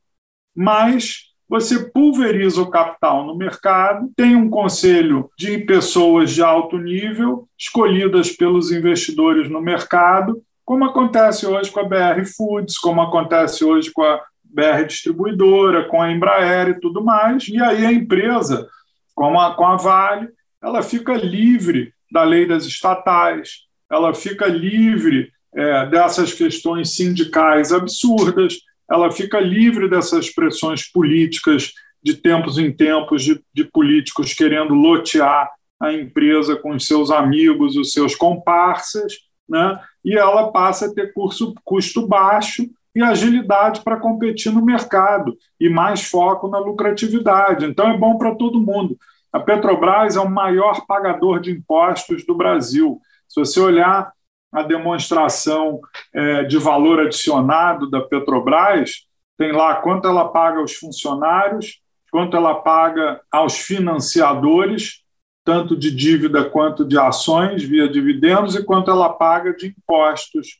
[0.56, 7.48] Mas você pulveriza o capital no mercado, tem um conselho de pessoas de alto nível,
[7.60, 13.92] escolhidas pelos investidores no mercado, como acontece hoje com a BR Foods, como acontece hoje
[13.92, 17.48] com a BR Distribuidora, com a Embraer e tudo mais.
[17.50, 18.68] E aí a empresa,
[19.14, 20.30] como a, com a Vale,
[20.64, 28.60] ela fica livre da lei das estatais, ela fica livre é, dessas questões sindicais absurdas,
[28.90, 35.50] ela fica livre dessas pressões políticas de tempos em tempos de, de políticos querendo lotear
[35.82, 39.14] a empresa com os seus amigos, os seus comparsas,
[39.48, 39.80] né?
[40.04, 45.68] e ela passa a ter curso, custo baixo e agilidade para competir no mercado e
[45.68, 47.66] mais foco na lucratividade.
[47.66, 48.98] Então é bom para todo mundo.
[49.34, 53.02] A Petrobras é o maior pagador de impostos do Brasil.
[53.28, 54.14] Se você olhar
[54.52, 55.82] a demonstração
[56.14, 62.54] é, de valor adicionado da Petrobras, tem lá quanto ela paga aos funcionários, quanto ela
[62.54, 65.02] paga aos financiadores,
[65.44, 70.60] tanto de dívida quanto de ações via dividendos, e quanto ela paga de impostos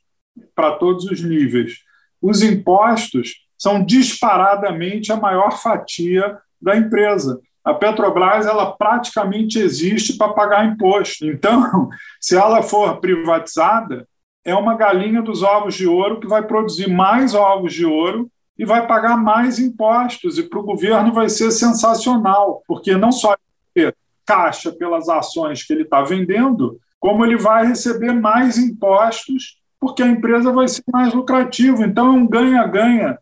[0.52, 1.78] para todos os níveis.
[2.20, 7.40] Os impostos são disparadamente a maior fatia da empresa.
[7.64, 11.24] A Petrobras ela praticamente existe para pagar imposto.
[11.24, 11.88] Então,
[12.20, 14.06] se ela for privatizada,
[14.44, 18.66] é uma galinha dos ovos de ouro que vai produzir mais ovos de ouro e
[18.66, 20.36] vai pagar mais impostos.
[20.36, 23.34] E para o governo vai ser sensacional, porque não só
[23.74, 23.96] ter
[24.26, 30.06] caixa pelas ações que ele está vendendo, como ele vai receber mais impostos, porque a
[30.06, 31.82] empresa vai ser mais lucrativa.
[31.82, 33.18] Então, é um ganha-ganha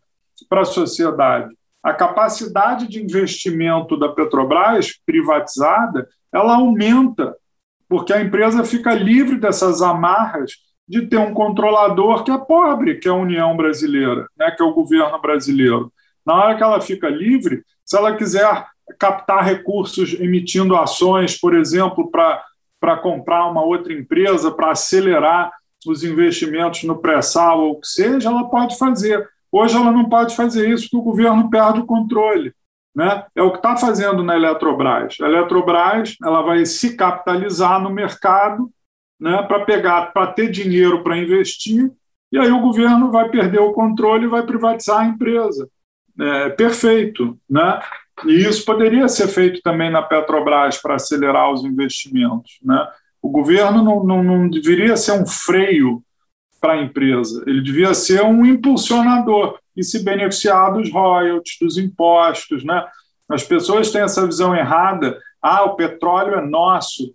[0.49, 7.35] para a sociedade a capacidade de investimento da Petrobras privatizada ela aumenta,
[7.89, 10.53] porque a empresa fica livre dessas amarras
[10.87, 14.65] de ter um controlador que é pobre, que é a União Brasileira, né, que é
[14.65, 15.91] o governo brasileiro.
[16.25, 18.65] Na hora que ela fica livre, se ela quiser
[18.97, 25.51] captar recursos emitindo ações, por exemplo, para comprar uma outra empresa, para acelerar
[25.85, 29.29] os investimentos no pré-sal ou o que seja, ela pode fazer.
[29.53, 32.51] Hoje ela não pode fazer isso porque o governo perde o controle.
[32.95, 33.23] Né?
[33.35, 35.15] É o que está fazendo na Eletrobras.
[35.21, 38.71] A Eletrobras ela vai se capitalizar no mercado
[39.19, 41.91] né, para pegar, para ter dinheiro para investir,
[42.31, 45.69] e aí o governo vai perder o controle e vai privatizar a empresa.
[46.19, 47.37] É, perfeito.
[47.47, 47.79] Né?
[48.25, 52.57] E isso poderia ser feito também na Petrobras para acelerar os investimentos.
[52.63, 52.87] Né?
[53.21, 56.03] O governo não, não, não deveria ser um freio
[56.63, 57.43] para a empresa.
[57.45, 62.63] Ele devia ser um impulsionador e se beneficiar dos royalties, dos impostos.
[62.63, 62.87] Né?
[63.29, 65.19] As pessoas têm essa visão errada.
[65.41, 67.13] Ah, o petróleo é nosso.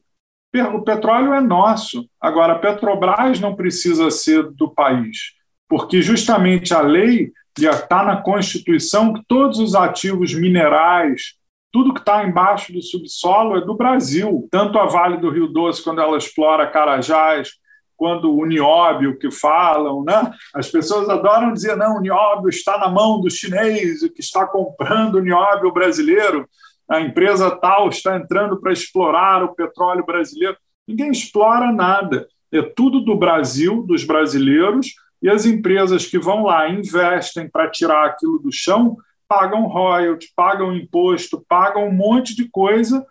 [0.74, 2.06] O petróleo é nosso.
[2.20, 5.32] Agora, a Petrobras não precisa ser do país,
[5.66, 11.34] porque justamente a lei já está na Constituição que todos os ativos minerais,
[11.72, 14.46] tudo que está embaixo do subsolo é do Brasil.
[14.50, 17.52] Tanto a Vale do Rio Doce, quando ela explora Carajás,
[17.98, 20.32] quando o nióbio que falam, né?
[20.54, 25.16] As pessoas adoram dizer não, o nióbio está na mão do chinês que está comprando
[25.16, 26.48] o nióbio brasileiro,
[26.88, 30.56] a empresa tal está entrando para explorar o petróleo brasileiro.
[30.86, 32.26] Ninguém explora nada.
[32.50, 38.06] É tudo do Brasil, dos brasileiros, e as empresas que vão lá investem para tirar
[38.06, 38.96] aquilo do chão
[39.28, 43.04] pagam royalty, pagam imposto, pagam um monte de coisa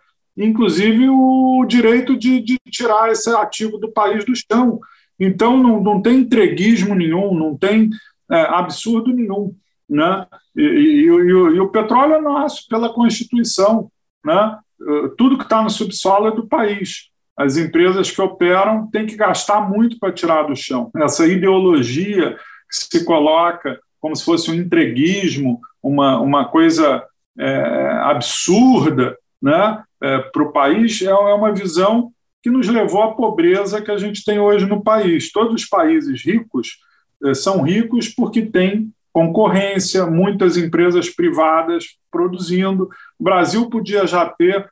[0.44, 4.80] inclusive o direito de, de tirar esse ativo do país do chão.
[5.18, 7.90] Então, não, não tem entreguismo nenhum, não tem
[8.30, 9.54] é, absurdo nenhum.
[9.88, 10.26] Né?
[10.56, 13.90] E, e, e, o, e, o, petróleo é nosso, pela Constituição.
[14.24, 14.58] Né?
[15.16, 17.10] Tudo que está no subsolo é do país.
[17.36, 20.90] As empresas que operam têm que gastar muito para tirar do chão.
[20.96, 22.36] Essa ideologia
[22.68, 27.04] que se coloca como se fosse um entreguismo, uma, uma coisa
[27.38, 29.82] é, absurda, né?
[30.02, 33.98] é, para o país é, é uma visão que nos levou à pobreza que a
[33.98, 35.32] gente tem hoje no país.
[35.32, 36.78] Todos os países ricos
[37.24, 42.88] é, são ricos porque têm concorrência, muitas empresas privadas produzindo.
[43.18, 44.70] O Brasil podia já ter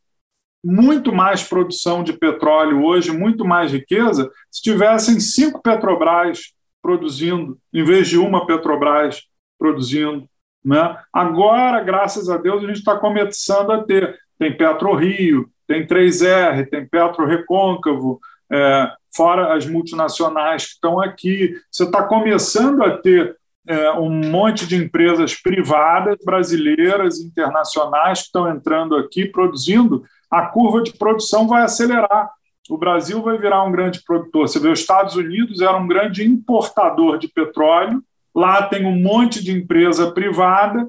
[0.64, 6.52] muito mais produção de petróleo hoje, muito mais riqueza, se tivessem cinco Petrobras
[6.82, 9.22] produzindo, em vez de uma Petrobras
[9.58, 10.28] produzindo.
[10.64, 10.96] Né?
[11.12, 16.68] Agora, graças a Deus, a gente está começando a ter tem Petro Rio, tem 3R,
[16.68, 18.20] tem Petro Recôncavo,
[18.50, 21.54] é, fora as multinacionais que estão aqui.
[21.70, 28.48] Você está começando a ter é, um monte de empresas privadas, brasileiras, internacionais, que estão
[28.48, 30.04] entrando aqui, produzindo.
[30.30, 32.30] A curva de produção vai acelerar.
[32.68, 34.48] O Brasil vai virar um grande produtor.
[34.48, 38.02] Você vê, os Estados Unidos era um grande importador de petróleo,
[38.34, 40.86] lá tem um monte de empresa privada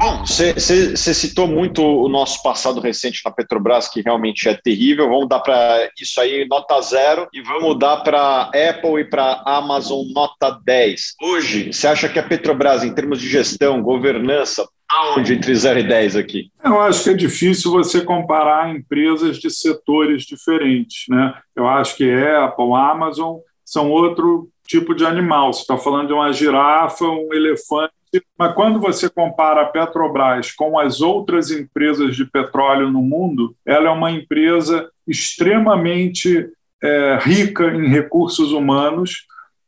[0.02, 5.08] Bom, você citou muito o nosso passado recente na Petrobras, que realmente é terrível.
[5.08, 10.04] Vamos dar para isso aí nota zero e vamos dar para Apple e para Amazon
[10.12, 11.14] nota 10.
[11.22, 15.88] Hoje, você acha que a Petrobras, em termos de gestão, governança, aonde entre 0 e
[15.88, 16.52] 10 aqui?
[16.66, 21.04] Eu acho que é difícil você comparar empresas de setores diferentes.
[21.10, 21.32] Né?
[21.56, 25.54] Eu acho que Apple, Amazon são outro tipo de animal.
[25.54, 27.94] Você está falando de uma girafa, um elefante
[28.38, 33.88] mas quando você compara a Petrobras com as outras empresas de petróleo no mundo, ela
[33.88, 36.50] é uma empresa extremamente
[36.84, 39.26] é, rica em recursos humanos,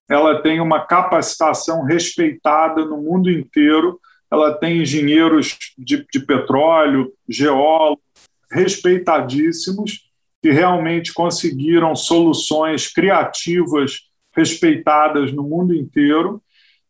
[0.09, 8.03] ela tem uma capacitação respeitada no mundo inteiro, ela tem engenheiros de, de petróleo, geólogos
[8.51, 10.09] respeitadíssimos,
[10.41, 16.41] que realmente conseguiram soluções criativas respeitadas no mundo inteiro.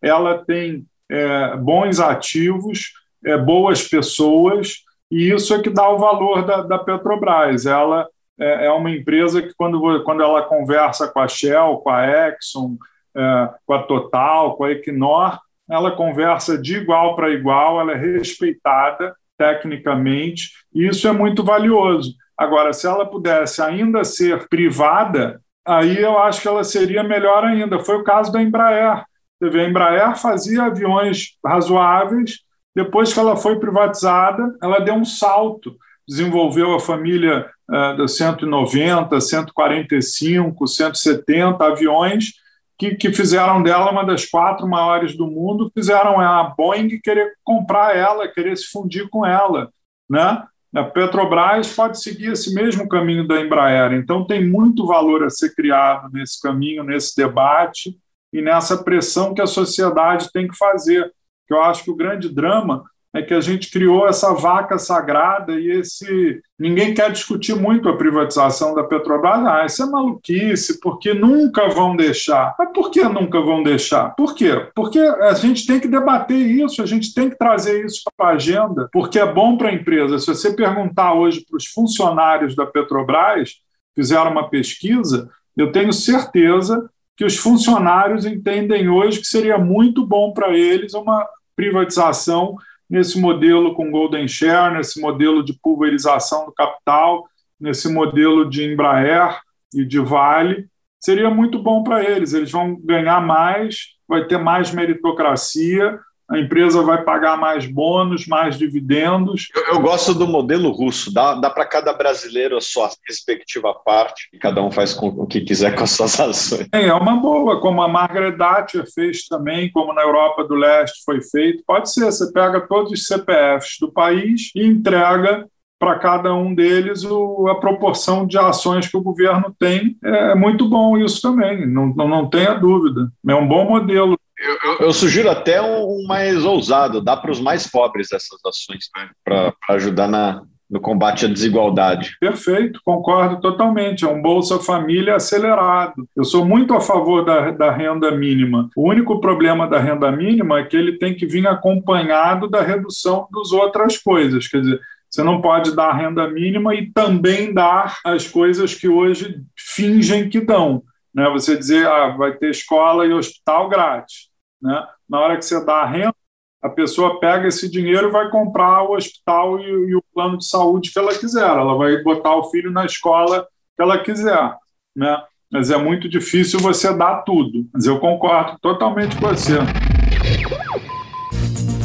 [0.01, 2.93] Ela tem é, bons ativos,
[3.25, 7.65] é, boas pessoas, e isso é que dá o valor da, da Petrobras.
[7.65, 8.07] Ela
[8.39, 12.77] é, é, uma empresa que, quando, quando ela conversa com a Shell, com a Exxon,
[13.15, 15.39] é, com a Total, com a Equinor,
[15.69, 22.13] ela conversa de igual para igual, ela é respeitada tecnicamente, e isso é muito valioso.
[22.37, 27.79] Agora, se ela pudesse ainda ser privada, aí eu acho que ela seria melhor ainda.
[27.79, 29.03] Foi o caso da Embraer.
[29.51, 32.39] Você a Embraer fazia aviões razoáveis,
[32.73, 35.75] depois que ela foi privatizada, ela deu um salto,
[36.07, 42.31] desenvolveu a família uh, 190, 145, 170 aviões,
[42.77, 47.95] que, que fizeram dela uma das quatro maiores do mundo, fizeram a Boeing querer comprar
[47.95, 49.69] ela, querer se fundir com ela.
[50.09, 50.41] Né?
[50.73, 55.53] A Petrobras pode seguir esse mesmo caminho da Embraer, então tem muito valor a ser
[55.53, 57.95] criado nesse caminho, nesse debate
[58.34, 61.13] e nessa pressão que a sociedade tem que fazer.
[61.49, 62.84] Eu acho que o grande drama
[63.15, 67.95] é que a gente criou essa vaca sagrada e esse ninguém quer discutir muito a
[67.95, 69.45] privatização da Petrobras.
[69.45, 72.55] Ah, isso é maluquice, porque nunca vão deixar.
[72.57, 74.15] Mas por que nunca vão deixar?
[74.15, 74.67] Por quê?
[74.73, 78.34] Porque a gente tem que debater isso, a gente tem que trazer isso para a
[78.34, 80.17] agenda, porque é bom para a empresa.
[80.17, 83.57] Se você perguntar hoje para os funcionários da Petrobras,
[83.95, 90.34] fizeram uma pesquisa, eu tenho certeza que os funcionários entendem hoje que seria muito bom
[90.34, 92.55] para eles uma privatização
[92.89, 97.28] nesse modelo com Golden Share, nesse modelo de pulverização do capital,
[97.59, 99.39] nesse modelo de Embraer
[99.74, 100.68] e de Vale.
[100.99, 105.99] Seria muito bom para eles, eles vão ganhar mais, vai ter mais meritocracia,
[106.34, 109.49] a empresa vai pagar mais bônus, mais dividendos.
[109.55, 114.29] Eu, eu gosto do modelo russo, dá, dá para cada brasileiro a sua respectiva parte,
[114.34, 116.67] e cada um faz com, o que quiser com as suas ações.
[116.71, 121.03] É, é uma boa, como a Margaret Thatcher fez também, como na Europa do Leste
[121.05, 121.63] foi feito.
[121.65, 125.47] Pode ser, você pega todos os CPFs do país e entrega
[125.84, 129.97] para cada um deles o, a proporção de ações que o governo tem.
[130.01, 133.11] É muito bom isso também, não, não, não tenha dúvida.
[133.27, 137.65] É um bom modelo eu, eu, sugiro até um, mais ousado, dá para os mais
[137.65, 139.09] pobres essas ações, né?
[139.23, 142.17] para ajudar na, no combate à desigualdade.
[142.19, 144.03] Perfeito, concordo totalmente.
[144.03, 146.07] É um Bolsa Família acelerado.
[146.15, 148.69] Eu sou muito a favor da, da renda mínima.
[148.75, 153.27] O único problema da renda mínima é que ele tem que vir acompanhado da redução
[153.31, 154.47] das outras coisas.
[154.47, 154.79] Quer dizer,
[155.09, 160.27] você não pode dar a renda mínima e também dar as coisas que hoje fingem
[160.27, 160.81] que dão.
[161.13, 161.29] Né?
[161.29, 164.32] Você dizer, ah, vai ter escola e hospital grátis.
[164.64, 164.88] Né?
[165.09, 166.16] Na hora que você dá a renda,
[166.64, 170.47] a pessoa pega esse dinheiro e vai comprar o hospital e, e, o plano de
[170.47, 171.43] saúde que ela quiser.
[171.43, 173.45] Ela vai botar o filho na escola
[173.76, 174.55] que ela quiser.
[174.95, 175.22] Né?
[175.51, 177.68] Mas é muito difícil você dar tudo.
[177.74, 179.57] Mas eu concordo totalmente com você.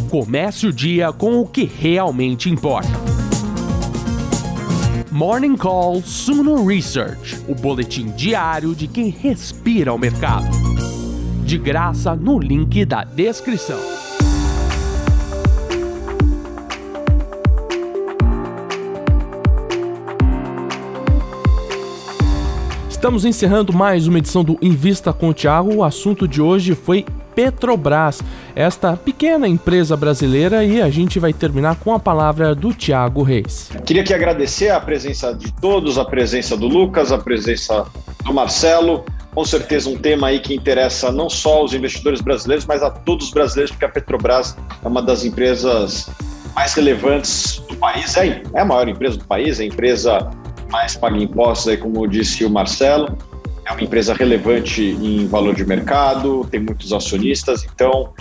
[0.08, 2.88] Comece o dia com o que realmente importa.
[5.10, 10.46] Morning Call Suno Research, o boletim diário de quem respira o mercado.
[11.48, 13.78] De graça no link da descrição.
[22.90, 25.76] Estamos encerrando mais uma edição do Invista com o Thiago.
[25.76, 28.20] O assunto de hoje foi Petrobras,
[28.54, 33.70] esta pequena empresa brasileira, e a gente vai terminar com a palavra do Thiago Reis.
[33.86, 37.86] Queria aqui agradecer a presença de todos, a presença do Lucas, a presença
[38.22, 39.02] do Marcelo.
[39.34, 43.26] Com certeza um tema aí que interessa não só os investidores brasileiros, mas a todos
[43.26, 46.10] os brasileiros, porque a Petrobras é uma das empresas
[46.54, 50.30] mais relevantes do país, é, é a maior empresa do país, é a empresa
[50.70, 53.16] mais paga impostos, aí, como disse o Marcelo.
[53.64, 58.12] É uma empresa relevante em valor de mercado, tem muitos acionistas, então,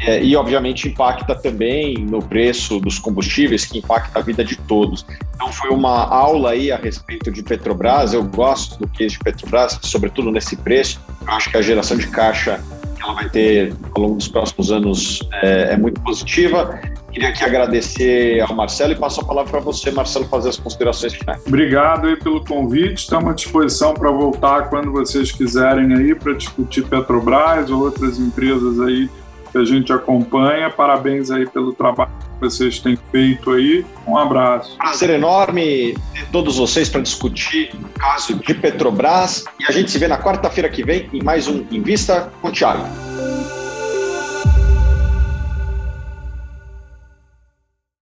[0.00, 5.06] é, e obviamente impacta também no preço dos combustíveis, que impacta a vida de todos.
[5.34, 8.12] Então, foi uma aula aí a respeito de Petrobras.
[8.12, 11.00] Eu gosto do que de Petrobras, sobretudo nesse preço.
[11.26, 12.62] Eu acho que a geração de caixa
[12.96, 16.80] que ela vai ter ao longo dos próximos anos é, é muito positiva.
[17.12, 21.14] Queria aqui agradecer ao Marcelo e passo a palavra para você, Marcelo, fazer as considerações
[21.14, 21.42] finais.
[21.46, 22.98] Obrigado aí pelo convite.
[22.98, 28.80] Estamos à disposição para voltar quando vocês quiserem aí para discutir Petrobras ou outras empresas
[28.80, 29.08] aí
[29.56, 30.70] que a gente acompanha.
[30.70, 33.84] Parabéns aí pelo trabalho que vocês têm feito aí.
[34.06, 34.76] Um abraço.
[34.76, 39.44] Prazer enorme ter todos vocês para discutir o caso de Petrobras.
[39.58, 42.52] E a gente se vê na quarta-feira que vem em mais um Invista com o
[42.52, 43.15] Thiago.